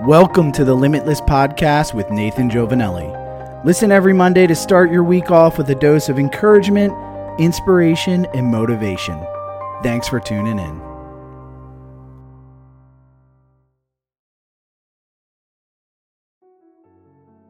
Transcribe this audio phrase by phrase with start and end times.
[0.00, 3.64] Welcome to the Limitless Podcast with Nathan Jovanelly.
[3.64, 6.92] Listen every Monday to start your week off with a dose of encouragement,
[7.38, 9.22] inspiration, and motivation.
[9.82, 10.80] Thanks for tuning in.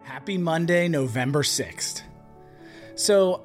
[0.03, 2.03] Happy Monday, November 6th.
[2.97, 3.45] So,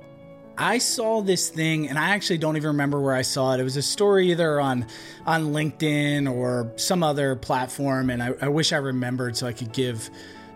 [0.58, 3.60] I saw this thing and I actually don't even remember where I saw it.
[3.60, 4.88] It was a story either on
[5.26, 9.72] on LinkedIn or some other platform, and I, I wish I remembered so I could
[9.72, 10.10] give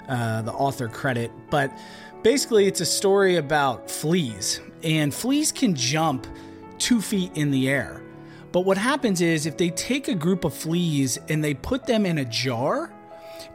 [0.07, 1.31] uh, the author credit.
[1.49, 1.77] But
[2.23, 6.25] basically, it's a story about fleas, and fleas can jump
[6.79, 8.01] two feet in the air.
[8.51, 12.05] But what happens is if they take a group of fleas and they put them
[12.05, 12.91] in a jar,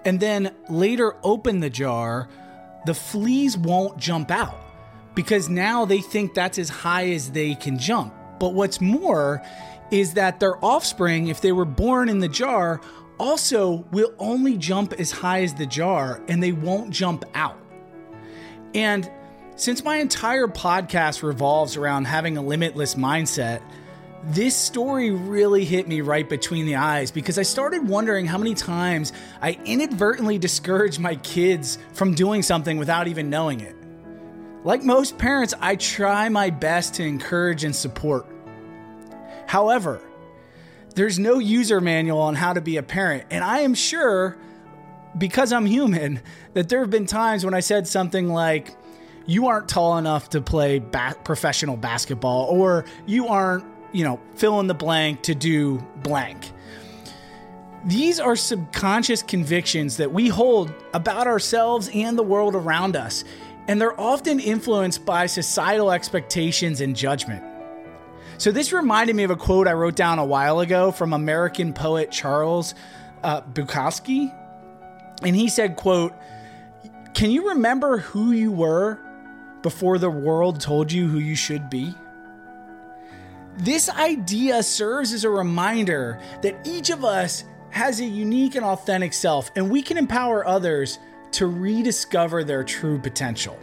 [0.05, 2.29] and then later open the jar,
[2.85, 4.66] the fleas won't jump out
[5.17, 8.15] because now they think that's as high as they can jump.
[8.39, 9.43] But what's more
[9.91, 12.81] is that their offspring, if they were born in the jar,
[13.19, 17.59] also will only jump as high as the jar and they won't jump out.
[18.75, 19.11] And
[19.57, 23.63] since my entire podcast revolves around having a limitless mindset,
[24.25, 28.55] this story really hit me right between the eyes because I started wondering how many
[28.55, 33.77] times I inadvertently discouraged my kids from doing something without even knowing it.
[34.67, 38.27] Like most parents, I try my best to encourage and support.
[39.47, 40.01] However,
[40.97, 44.37] there's no user manual on how to be a parent, and I am sure,
[45.17, 46.21] because I'm human,
[46.55, 48.75] that there have been times when I said something like,
[49.25, 54.59] You aren't tall enough to play ba- professional basketball, or you aren't, you know, fill
[54.59, 56.51] in the blank to do blank.
[57.85, 63.23] These are subconscious convictions that we hold about ourselves and the world around us
[63.69, 67.45] and they're often influenced by societal expectations and judgment.
[68.39, 71.73] So, this reminded me of a quote I wrote down a while ago from American
[71.73, 72.75] poet Charles
[73.23, 74.35] uh, Bukowski.
[75.23, 76.13] And he said, quote,
[77.15, 78.99] Can you remember who you were
[79.63, 81.95] before the world told you who you should be?
[83.57, 89.15] This idea serves as a reminder that each of us has a unique and authentic
[89.15, 90.99] self, and we can empower others
[91.37, 93.59] to rediscover their true potential.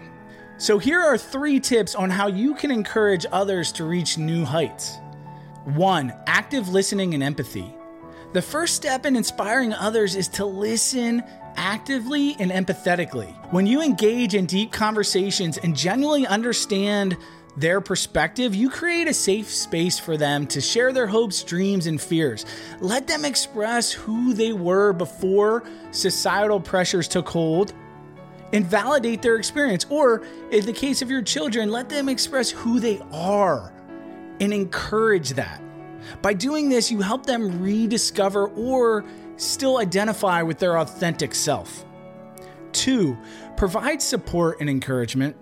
[0.57, 4.97] So, here are three tips on how you can encourage others to reach new heights.
[5.65, 7.73] One, active listening and empathy.
[8.33, 11.23] The first step in inspiring others is to listen
[11.55, 13.33] actively and empathetically.
[13.51, 17.17] When you engage in deep conversations and genuinely understand
[17.55, 22.01] their perspective, you create a safe space for them to share their hopes, dreams, and
[22.01, 22.45] fears.
[22.79, 27.73] Let them express who they were before societal pressures took hold
[28.53, 29.85] and validate their experience.
[29.89, 33.71] Or in the case of your children, let them express who they are
[34.39, 35.61] and encourage that.
[36.21, 39.05] By doing this, you help them rediscover or
[39.37, 41.85] still identify with their authentic self.
[42.71, 43.17] Two,
[43.55, 45.35] provide support and encouragement.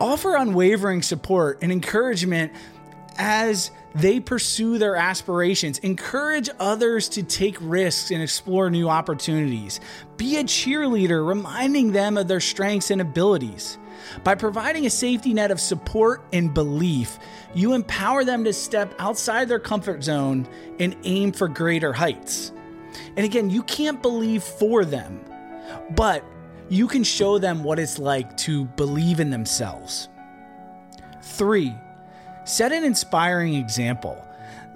[0.00, 2.52] Offer unwavering support and encouragement
[3.18, 5.78] as they pursue their aspirations.
[5.78, 9.80] Encourage others to take risks and explore new opportunities.
[10.16, 13.78] Be a cheerleader, reminding them of their strengths and abilities.
[14.24, 17.18] By providing a safety net of support and belief,
[17.54, 20.48] you empower them to step outside their comfort zone
[20.80, 22.52] and aim for greater heights.
[23.16, 25.24] And again, you can't believe for them,
[25.94, 26.24] but
[26.72, 30.08] you can show them what it's like to believe in themselves.
[31.20, 31.74] Three,
[32.44, 34.26] set an inspiring example.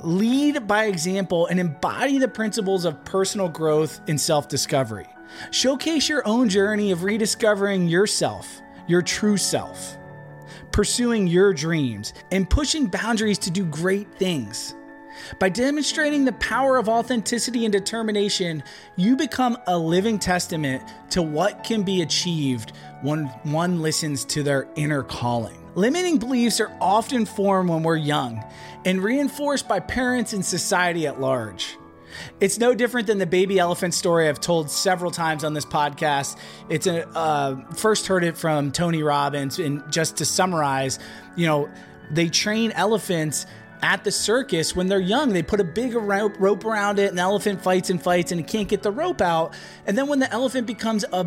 [0.01, 5.07] Lead by example and embody the principles of personal growth and self discovery.
[5.51, 9.97] Showcase your own journey of rediscovering yourself, your true self,
[10.73, 14.75] pursuing your dreams, and pushing boundaries to do great things.
[15.39, 18.63] By demonstrating the power of authenticity and determination,
[18.97, 22.73] you become a living testament to what can be achieved
[23.03, 25.57] when one listens to their inner calling.
[25.75, 28.43] Limiting beliefs are often formed when we're young
[28.85, 31.77] and reinforced by parents and society at large.
[32.41, 36.39] It's no different than the baby elephant story I've told several times on this podcast.
[36.69, 40.99] It's a uh, first heard it from Tony Robbins, and just to summarize,
[41.37, 41.69] you know,
[42.11, 43.47] they train elephants
[43.83, 45.31] at the circus when they're young.
[45.31, 48.47] They put a big rope, around it, and the elephant fights and fights, and it
[48.47, 49.55] can't get the rope out.
[49.87, 51.27] And then when the elephant becomes a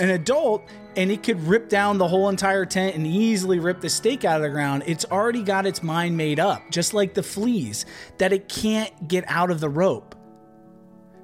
[0.00, 3.88] an adult and it could rip down the whole entire tent and easily rip the
[3.88, 7.22] stake out of the ground, it's already got its mind made up, just like the
[7.22, 7.86] fleas,
[8.18, 10.14] that it can't get out of the rope.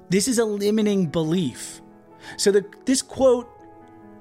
[0.09, 1.81] This is a limiting belief.
[2.37, 3.49] So the, this quote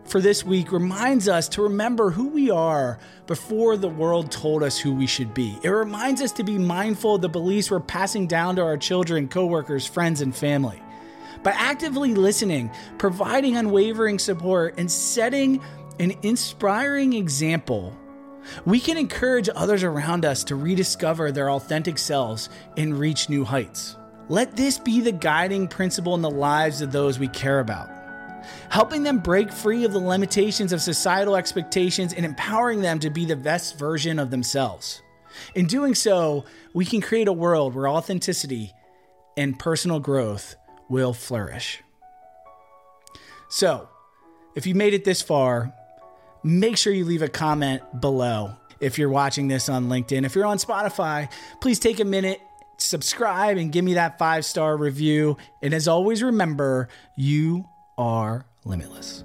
[0.05, 4.79] for this week reminds us to remember who we are before the world told us
[4.79, 5.59] who we should be.
[5.63, 9.29] It reminds us to be mindful of the beliefs we're passing down to our children,
[9.29, 10.83] coworkers, friends, and family.
[11.43, 15.63] By actively listening, providing unwavering support, and setting
[15.99, 17.97] an inspiring example,
[18.65, 23.97] we can encourage others around us to rediscover their authentic selves and reach new heights.
[24.29, 27.91] Let this be the guiding principle in the lives of those we care about,
[28.71, 33.25] helping them break free of the limitations of societal expectations and empowering them to be
[33.25, 35.03] the best version of themselves.
[35.55, 36.45] In doing so,
[36.75, 38.73] we can create a world where authenticity
[39.37, 40.57] and personal growth
[40.89, 41.83] will flourish.
[43.49, 43.89] So,
[44.55, 45.73] if you made it this far,
[46.43, 48.57] make sure you leave a comment below.
[48.81, 52.41] If you're watching this on LinkedIn, if you're on Spotify, please take a minute,
[52.79, 55.37] subscribe, and give me that five star review.
[55.63, 57.69] And as always, remember you
[58.01, 59.25] are limitless.